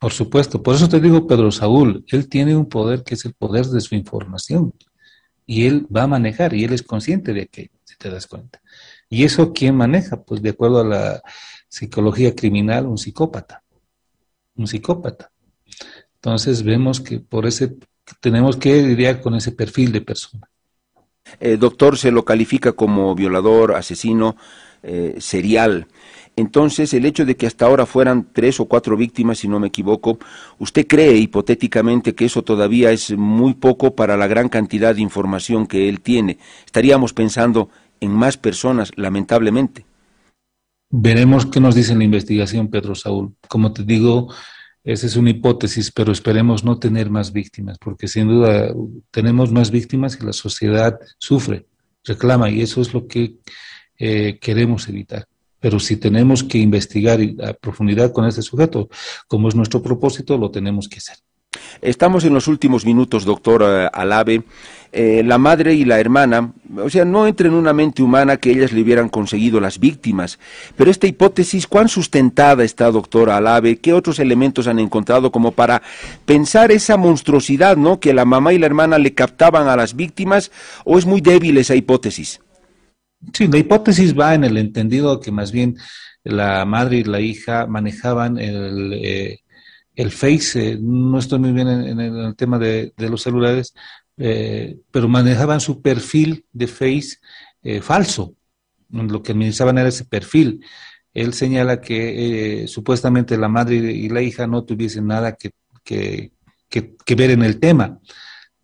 Por 0.00 0.12
supuesto, 0.12 0.62
por 0.62 0.74
eso 0.74 0.88
te 0.88 0.98
digo, 0.98 1.26
Pedro 1.26 1.52
Saúl, 1.52 2.06
él 2.08 2.26
tiene 2.26 2.56
un 2.56 2.66
poder 2.66 3.04
que 3.04 3.14
es 3.14 3.24
el 3.26 3.34
poder 3.34 3.66
de 3.66 3.82
su 3.82 3.94
información 3.94 4.72
y 5.44 5.66
él 5.66 5.86
va 5.94 6.04
a 6.04 6.06
manejar 6.06 6.54
y 6.54 6.64
él 6.64 6.72
es 6.72 6.82
consciente 6.82 7.34
de 7.34 7.48
que, 7.48 7.70
si 7.84 7.96
te 7.98 8.08
das 8.08 8.26
cuenta. 8.26 8.62
¿Y 9.10 9.24
eso 9.24 9.52
quién 9.52 9.76
maneja? 9.76 10.22
Pues 10.22 10.40
de 10.40 10.50
acuerdo 10.50 10.80
a 10.80 10.84
la 10.84 11.22
psicología 11.68 12.34
criminal, 12.34 12.86
un 12.86 12.96
psicópata, 12.96 13.62
un 14.56 14.66
psicópata. 14.66 15.32
Entonces 16.14 16.62
vemos 16.62 17.02
que 17.02 17.20
por 17.20 17.46
ese 17.46 17.76
tenemos 18.20 18.56
que 18.56 18.82
lidiar 18.82 19.20
con 19.20 19.34
ese 19.34 19.52
perfil 19.52 19.92
de 19.92 20.00
persona. 20.00 20.50
El 21.38 21.58
doctor 21.58 21.98
se 21.98 22.10
lo 22.10 22.24
califica 22.24 22.72
como 22.72 23.14
violador, 23.14 23.74
asesino 23.74 24.36
eh, 24.82 25.16
serial. 25.18 25.88
Entonces, 26.36 26.94
el 26.94 27.04
hecho 27.04 27.24
de 27.26 27.36
que 27.36 27.46
hasta 27.46 27.66
ahora 27.66 27.86
fueran 27.86 28.28
tres 28.32 28.60
o 28.60 28.66
cuatro 28.66 28.96
víctimas, 28.96 29.38
si 29.38 29.48
no 29.48 29.60
me 29.60 29.68
equivoco, 29.68 30.18
¿usted 30.58 30.86
cree 30.86 31.16
hipotéticamente 31.16 32.14
que 32.14 32.24
eso 32.24 32.42
todavía 32.42 32.92
es 32.92 33.10
muy 33.16 33.54
poco 33.54 33.94
para 33.94 34.16
la 34.16 34.26
gran 34.26 34.48
cantidad 34.48 34.94
de 34.94 35.02
información 35.02 35.66
que 35.66 35.88
él 35.88 36.00
tiene? 36.00 36.38
Estaríamos 36.64 37.12
pensando 37.12 37.68
en 38.00 38.12
más 38.12 38.36
personas, 38.36 38.90
lamentablemente. 38.96 39.84
Veremos 40.90 41.46
qué 41.46 41.60
nos 41.60 41.74
dice 41.74 41.94
la 41.94 42.04
investigación, 42.04 42.68
Pedro 42.68 42.94
Saúl. 42.94 43.34
Como 43.48 43.72
te 43.72 43.84
digo, 43.84 44.32
esa 44.82 45.06
es 45.06 45.16
una 45.16 45.30
hipótesis, 45.30 45.92
pero 45.92 46.10
esperemos 46.10 46.64
no 46.64 46.78
tener 46.78 47.10
más 47.10 47.32
víctimas, 47.32 47.78
porque 47.78 48.08
sin 48.08 48.28
duda 48.28 48.72
tenemos 49.10 49.52
más 49.52 49.70
víctimas 49.70 50.18
y 50.20 50.24
la 50.24 50.32
sociedad 50.32 50.98
sufre, 51.18 51.66
reclama, 52.02 52.48
y 52.50 52.62
eso 52.62 52.80
es 52.80 52.94
lo 52.94 53.06
que 53.06 53.36
eh, 53.98 54.38
queremos 54.40 54.88
evitar. 54.88 55.26
Pero 55.60 55.78
si 55.78 55.96
tenemos 55.96 56.42
que 56.42 56.58
investigar 56.58 57.20
a 57.44 57.52
profundidad 57.52 58.12
con 58.12 58.26
este 58.26 58.42
sujeto, 58.42 58.88
como 59.28 59.48
es 59.48 59.54
nuestro 59.54 59.82
propósito, 59.82 60.38
lo 60.38 60.50
tenemos 60.50 60.88
que 60.88 60.98
hacer. 60.98 61.18
Estamos 61.82 62.24
en 62.24 62.34
los 62.34 62.46
últimos 62.46 62.84
minutos, 62.84 63.24
doctor 63.24 63.62
eh, 63.66 63.88
Alave. 63.92 64.42
Eh, 64.92 65.22
la 65.24 65.38
madre 65.38 65.74
y 65.74 65.84
la 65.84 66.00
hermana, 66.00 66.52
o 66.76 66.90
sea, 66.90 67.04
no 67.04 67.26
entra 67.28 67.46
en 67.46 67.54
una 67.54 67.72
mente 67.72 68.02
humana 68.02 68.38
que 68.38 68.50
ellas 68.50 68.72
le 68.72 68.82
hubieran 68.82 69.08
conseguido 69.08 69.60
las 69.60 69.78
víctimas. 69.78 70.40
Pero 70.76 70.90
esta 70.90 71.06
hipótesis, 71.06 71.68
¿cuán 71.68 71.88
sustentada 71.88 72.64
está, 72.64 72.90
doctor 72.90 73.30
Alave? 73.30 73.76
¿Qué 73.76 73.92
otros 73.92 74.18
elementos 74.18 74.66
han 74.66 74.80
encontrado 74.80 75.30
como 75.30 75.52
para 75.52 75.80
pensar 76.24 76.72
esa 76.72 76.96
monstruosidad, 76.96 77.76
¿no? 77.76 78.00
Que 78.00 78.14
la 78.14 78.24
mamá 78.24 78.52
y 78.52 78.58
la 78.58 78.66
hermana 78.66 78.98
le 78.98 79.14
captaban 79.14 79.68
a 79.68 79.76
las 79.76 79.94
víctimas, 79.94 80.50
o 80.84 80.98
es 80.98 81.06
muy 81.06 81.20
débil 81.20 81.58
esa 81.58 81.76
hipótesis? 81.76 82.40
Sí, 83.32 83.46
la 83.48 83.58
hipótesis 83.58 84.18
va 84.18 84.34
en 84.34 84.44
el 84.44 84.56
entendido 84.56 85.20
que 85.20 85.30
más 85.30 85.52
bien 85.52 85.76
la 86.24 86.64
madre 86.64 86.98
y 86.98 87.04
la 87.04 87.20
hija 87.20 87.66
manejaban 87.66 88.38
el, 88.38 88.92
eh, 88.94 89.40
el 89.94 90.10
Face, 90.10 90.72
eh, 90.72 90.78
no 90.80 91.18
estoy 91.18 91.38
muy 91.38 91.52
bien 91.52 91.68
en, 91.68 92.00
el 92.00 92.36
tema 92.36 92.58
de, 92.58 92.92
los 92.96 93.22
celulares, 93.22 93.74
eh, 94.16 94.78
pero 94.90 95.08
manejaban 95.08 95.60
su 95.60 95.82
perfil 95.82 96.44
de 96.52 96.66
Face 96.66 97.18
falso. 97.82 98.34
Lo 98.88 99.22
que 99.22 99.32
administraban 99.32 99.76
era 99.78 99.90
ese 99.90 100.06
perfil. 100.06 100.64
Él 101.12 101.34
señala 101.34 101.80
que 101.80 102.64
supuestamente 102.66 103.36
la 103.36 103.48
madre 103.48 103.76
y 103.76 104.08
la 104.08 104.22
hija 104.22 104.46
no 104.46 104.64
tuviesen 104.64 105.06
nada 105.06 105.36
que, 105.36 105.50
que, 105.84 106.32
que, 106.68 107.14
ver 107.14 107.32
en 107.32 107.42
el 107.42 107.60
tema. 107.60 108.00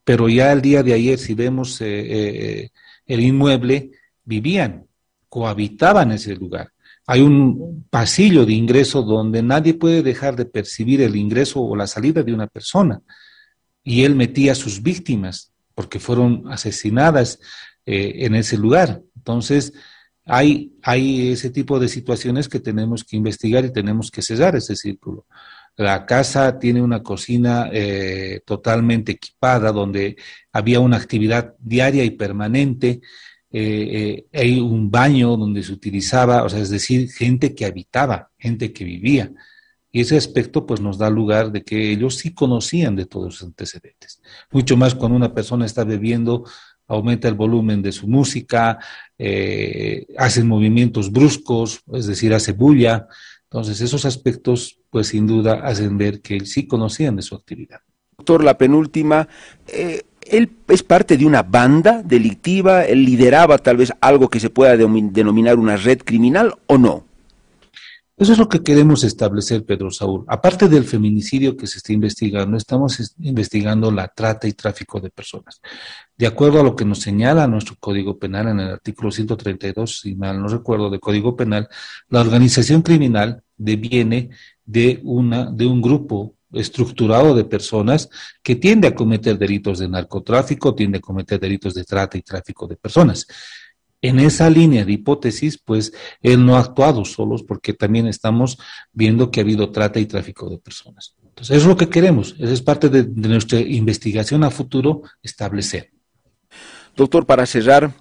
Pero 0.02 0.28
ya 0.28 0.50
el 0.52 0.62
día 0.62 0.82
de 0.82 0.94
ayer, 0.94 1.18
si 1.18 1.34
vemos 1.34 1.80
el 1.82 2.70
inmueble, 3.06 3.90
vivían, 4.26 4.86
cohabitaban 5.30 6.12
ese 6.12 6.34
lugar. 6.36 6.72
Hay 7.06 7.22
un 7.22 7.86
pasillo 7.88 8.44
de 8.44 8.52
ingreso 8.52 9.02
donde 9.02 9.42
nadie 9.42 9.74
puede 9.74 10.02
dejar 10.02 10.36
de 10.36 10.44
percibir 10.44 11.00
el 11.00 11.16
ingreso 11.16 11.62
o 11.62 11.76
la 11.76 11.86
salida 11.86 12.22
de 12.22 12.34
una 12.34 12.48
persona. 12.48 13.00
Y 13.82 14.02
él 14.02 14.16
metía 14.16 14.52
a 14.52 14.56
sus 14.56 14.82
víctimas 14.82 15.52
porque 15.74 16.00
fueron 16.00 16.44
asesinadas 16.50 17.38
eh, 17.86 18.24
en 18.26 18.34
ese 18.34 18.58
lugar. 18.58 19.02
Entonces, 19.16 19.72
hay, 20.24 20.72
hay 20.82 21.30
ese 21.30 21.50
tipo 21.50 21.78
de 21.78 21.88
situaciones 21.88 22.48
que 22.48 22.58
tenemos 22.58 23.04
que 23.04 23.16
investigar 23.16 23.64
y 23.64 23.72
tenemos 23.72 24.10
que 24.10 24.22
cerrar 24.22 24.56
ese 24.56 24.74
círculo. 24.74 25.26
La 25.76 26.06
casa 26.06 26.58
tiene 26.58 26.82
una 26.82 27.02
cocina 27.02 27.68
eh, 27.70 28.40
totalmente 28.44 29.12
equipada 29.12 29.70
donde 29.70 30.16
había 30.50 30.80
una 30.80 30.96
actividad 30.96 31.54
diaria 31.60 32.02
y 32.02 32.10
permanente 32.10 33.02
eh, 33.58 34.26
eh, 34.32 34.38
hay 34.38 34.60
un 34.60 34.90
baño 34.90 35.34
donde 35.34 35.62
se 35.62 35.72
utilizaba, 35.72 36.42
o 36.42 36.48
sea, 36.50 36.60
es 36.60 36.68
decir, 36.68 37.10
gente 37.10 37.54
que 37.54 37.64
habitaba, 37.64 38.30
gente 38.38 38.70
que 38.70 38.84
vivía. 38.84 39.32
Y 39.90 40.00
ese 40.02 40.18
aspecto 40.18 40.66
pues 40.66 40.82
nos 40.82 40.98
da 40.98 41.08
lugar 41.08 41.50
de 41.50 41.62
que 41.62 41.90
ellos 41.90 42.16
sí 42.16 42.34
conocían 42.34 42.96
de 42.96 43.06
todos 43.06 43.26
los 43.26 43.42
antecedentes. 43.42 44.20
Mucho 44.50 44.76
más 44.76 44.94
cuando 44.94 45.16
una 45.16 45.32
persona 45.32 45.64
está 45.64 45.84
bebiendo, 45.84 46.44
aumenta 46.86 47.28
el 47.28 47.34
volumen 47.34 47.80
de 47.80 47.92
su 47.92 48.06
música, 48.06 48.78
eh, 49.16 50.06
hace 50.18 50.44
movimientos 50.44 51.10
bruscos, 51.10 51.80
es 51.94 52.06
decir, 52.06 52.34
hace 52.34 52.52
bulla. 52.52 53.08
Entonces 53.44 53.80
esos 53.80 54.04
aspectos 54.04 54.80
pues 54.90 55.06
sin 55.06 55.26
duda 55.26 55.62
hacen 55.64 55.96
ver 55.96 56.20
que 56.20 56.40
sí 56.44 56.66
conocían 56.66 57.16
de 57.16 57.22
su 57.22 57.34
actividad. 57.34 57.80
Doctor, 58.18 58.44
la 58.44 58.58
penúltima, 58.58 59.26
eh, 59.66 60.02
él 60.30 60.50
es 60.68 60.82
parte 60.82 61.16
de 61.16 61.26
una 61.26 61.42
banda 61.42 62.02
delictiva, 62.02 62.84
él 62.84 63.04
lideraba 63.04 63.58
tal 63.58 63.76
vez 63.76 63.92
algo 64.00 64.28
que 64.28 64.40
se 64.40 64.50
pueda 64.50 64.76
denominar 64.76 65.58
una 65.58 65.76
red 65.76 65.98
criminal 66.04 66.54
o 66.66 66.78
no. 66.78 67.06
Eso 68.18 68.32
es 68.32 68.38
lo 68.38 68.48
que 68.48 68.62
queremos 68.62 69.04
establecer, 69.04 69.66
Pedro 69.66 69.90
Saúl. 69.90 70.24
Aparte 70.26 70.70
del 70.70 70.84
feminicidio 70.84 71.54
que 71.54 71.66
se 71.66 71.76
está 71.76 71.92
investigando, 71.92 72.56
estamos 72.56 73.14
investigando 73.18 73.90
la 73.90 74.08
trata 74.08 74.48
y 74.48 74.54
tráfico 74.54 75.00
de 75.00 75.10
personas. 75.10 75.60
De 76.16 76.26
acuerdo 76.26 76.60
a 76.60 76.62
lo 76.62 76.74
que 76.74 76.86
nos 76.86 77.00
señala 77.00 77.46
nuestro 77.46 77.76
Código 77.78 78.18
Penal 78.18 78.48
en 78.48 78.60
el 78.60 78.70
artículo 78.70 79.10
132, 79.10 80.00
si 80.00 80.14
mal 80.14 80.40
no 80.40 80.48
recuerdo, 80.48 80.88
de 80.88 80.98
Código 80.98 81.36
Penal, 81.36 81.68
la 82.08 82.22
organización 82.22 82.80
criminal 82.80 83.42
deviene 83.58 84.30
de, 84.64 85.00
una, 85.04 85.50
de 85.50 85.66
un 85.66 85.82
grupo 85.82 86.35
estructurado 86.52 87.34
de 87.34 87.44
personas 87.44 88.08
que 88.42 88.56
tiende 88.56 88.88
a 88.88 88.94
cometer 88.94 89.38
delitos 89.38 89.78
de 89.78 89.88
narcotráfico, 89.88 90.74
tiende 90.74 90.98
a 90.98 91.00
cometer 91.00 91.40
delitos 91.40 91.74
de 91.74 91.84
trata 91.84 92.16
y 92.18 92.22
tráfico 92.22 92.66
de 92.66 92.76
personas. 92.76 93.26
En 94.02 94.20
esa 94.20 94.48
línea 94.50 94.84
de 94.84 94.92
hipótesis, 94.92 95.58
pues 95.58 95.92
él 96.20 96.44
no 96.44 96.56
ha 96.56 96.60
actuado 96.60 97.04
solos 97.04 97.42
porque 97.42 97.72
también 97.72 98.06
estamos 98.06 98.58
viendo 98.92 99.30
que 99.30 99.40
ha 99.40 99.42
habido 99.42 99.70
trata 99.70 99.98
y 99.98 100.06
tráfico 100.06 100.48
de 100.48 100.58
personas. 100.58 101.16
Entonces, 101.22 101.56
eso 101.56 101.64
es 101.64 101.68
lo 101.68 101.76
que 101.76 101.88
queremos, 101.88 102.34
eso 102.38 102.52
es 102.52 102.62
parte 102.62 102.88
de, 102.88 103.04
nuestra 103.28 103.60
investigación 103.60 104.44
a 104.44 104.50
futuro 104.50 105.02
establecer. 105.22 105.90
Doctor, 106.94 107.26
para 107.26 107.44
cerrar, 107.44 107.92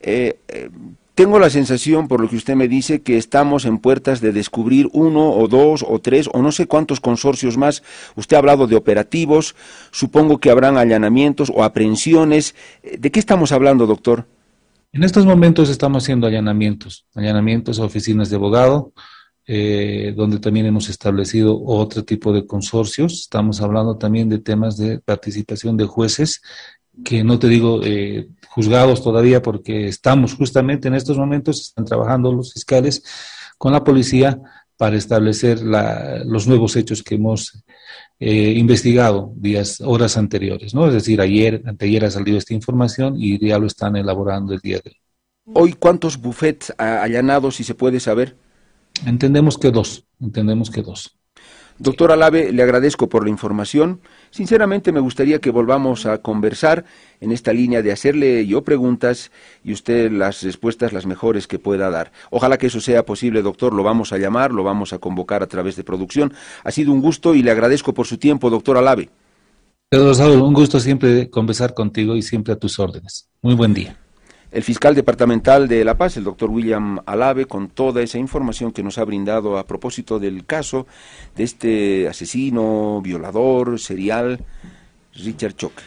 eh, 0.00 0.38
eh, 0.48 0.70
tengo 1.14 1.38
la 1.38 1.50
sensación, 1.50 2.08
por 2.08 2.20
lo 2.20 2.28
que 2.28 2.36
usted 2.36 2.56
me 2.56 2.66
dice, 2.66 3.02
que 3.02 3.16
estamos 3.16 3.64
en 3.64 3.78
puertas 3.78 4.20
de 4.20 4.32
descubrir 4.32 4.88
uno 4.92 5.30
o 5.30 5.46
dos 5.46 5.84
o 5.86 6.00
tres 6.00 6.28
o 6.32 6.42
no 6.42 6.50
sé 6.50 6.66
cuántos 6.66 7.00
consorcios 7.00 7.56
más. 7.56 7.82
Usted 8.16 8.36
ha 8.36 8.40
hablado 8.40 8.66
de 8.66 8.76
operativos, 8.76 9.54
supongo 9.92 10.38
que 10.38 10.50
habrán 10.50 10.76
allanamientos 10.76 11.52
o 11.54 11.62
aprehensiones. 11.62 12.54
¿De 12.98 13.12
qué 13.12 13.20
estamos 13.20 13.52
hablando, 13.52 13.86
doctor? 13.86 14.26
En 14.92 15.04
estos 15.04 15.24
momentos 15.24 15.70
estamos 15.70 16.04
haciendo 16.04 16.26
allanamientos, 16.26 17.06
allanamientos 17.14 17.78
a 17.78 17.84
oficinas 17.84 18.30
de 18.30 18.36
abogado, 18.36 18.92
eh, 19.46 20.14
donde 20.16 20.38
también 20.38 20.66
hemos 20.66 20.88
establecido 20.88 21.62
otro 21.64 22.04
tipo 22.04 22.32
de 22.32 22.46
consorcios. 22.46 23.20
Estamos 23.20 23.60
hablando 23.60 23.98
también 23.98 24.28
de 24.28 24.38
temas 24.38 24.76
de 24.76 24.98
participación 25.00 25.76
de 25.76 25.84
jueces 25.84 26.42
que 27.02 27.24
no 27.24 27.38
te 27.38 27.48
digo 27.48 27.80
eh, 27.82 28.28
juzgados 28.48 29.02
todavía 29.02 29.42
porque 29.42 29.88
estamos 29.88 30.34
justamente 30.34 30.88
en 30.88 30.94
estos 30.94 31.18
momentos, 31.18 31.60
están 31.60 31.84
trabajando 31.84 32.32
los 32.32 32.52
fiscales 32.52 33.02
con 33.58 33.72
la 33.72 33.82
policía 33.82 34.40
para 34.76 34.96
establecer 34.96 35.62
la, 35.62 36.22
los 36.24 36.46
nuevos 36.46 36.76
hechos 36.76 37.02
que 37.02 37.14
hemos 37.14 37.64
eh, 38.18 38.52
investigado 38.56 39.32
días, 39.36 39.80
horas 39.80 40.16
anteriores, 40.16 40.74
¿no? 40.74 40.86
Es 40.86 40.94
decir, 40.94 41.20
ayer, 41.20 41.62
anteayer 41.66 42.04
ha 42.04 42.10
salido 42.10 42.38
esta 42.38 42.54
información 42.54 43.14
y 43.16 43.44
ya 43.44 43.58
lo 43.58 43.66
están 43.66 43.96
elaborando 43.96 44.52
el 44.54 44.60
día 44.60 44.80
de 44.84 44.90
hoy. 44.90 44.96
Hoy, 45.52 45.72
¿cuántos 45.74 46.16
buffets 46.18 46.72
allanados, 46.78 47.56
si 47.56 47.64
se 47.64 47.74
puede 47.74 48.00
saber? 48.00 48.36
Entendemos 49.04 49.58
que 49.58 49.70
dos, 49.70 50.06
entendemos 50.20 50.70
que 50.70 50.82
dos. 50.82 51.18
Doctor 51.78 52.12
Alave, 52.12 52.52
le 52.52 52.62
agradezco 52.62 53.08
por 53.08 53.24
la 53.24 53.30
información. 53.30 54.00
Sinceramente 54.30 54.92
me 54.92 55.00
gustaría 55.00 55.40
que 55.40 55.50
volvamos 55.50 56.06
a 56.06 56.18
conversar 56.18 56.84
en 57.20 57.32
esta 57.32 57.52
línea 57.52 57.82
de 57.82 57.90
hacerle 57.90 58.46
yo 58.46 58.62
preguntas 58.62 59.32
y 59.64 59.72
usted 59.72 60.12
las 60.12 60.42
respuestas 60.42 60.92
las 60.92 61.04
mejores 61.04 61.48
que 61.48 61.58
pueda 61.58 61.90
dar. 61.90 62.12
Ojalá 62.30 62.58
que 62.58 62.68
eso 62.68 62.80
sea 62.80 63.04
posible, 63.04 63.42
doctor. 63.42 63.74
Lo 63.74 63.82
vamos 63.82 64.12
a 64.12 64.18
llamar, 64.18 64.52
lo 64.52 64.62
vamos 64.62 64.92
a 64.92 64.98
convocar 64.98 65.42
a 65.42 65.48
través 65.48 65.74
de 65.74 65.82
producción. 65.82 66.32
Ha 66.62 66.70
sido 66.70 66.92
un 66.92 67.00
gusto 67.00 67.34
y 67.34 67.42
le 67.42 67.50
agradezco 67.50 67.92
por 67.92 68.06
su 68.06 68.18
tiempo, 68.18 68.50
doctor 68.50 68.76
Alave. 68.76 69.10
Pedro 69.88 70.12
un 70.44 70.54
gusto 70.54 70.78
siempre 70.78 71.28
conversar 71.28 71.74
contigo 71.74 72.14
y 72.14 72.22
siempre 72.22 72.52
a 72.52 72.56
tus 72.56 72.78
órdenes. 72.78 73.28
Muy 73.42 73.54
buen 73.54 73.74
día 73.74 73.98
el 74.54 74.62
fiscal 74.62 74.94
departamental 74.94 75.66
de 75.66 75.84
La 75.84 75.98
Paz, 75.98 76.16
el 76.16 76.22
doctor 76.22 76.48
William 76.48 77.00
Alave, 77.06 77.46
con 77.46 77.68
toda 77.68 78.02
esa 78.02 78.18
información 78.18 78.70
que 78.70 78.84
nos 78.84 78.98
ha 78.98 79.04
brindado 79.04 79.58
a 79.58 79.66
propósito 79.66 80.20
del 80.20 80.46
caso 80.46 80.86
de 81.34 81.42
este 81.42 82.06
asesino, 82.06 83.00
violador, 83.02 83.80
serial, 83.80 84.44
Richard 85.14 85.56
Choque. 85.56 85.82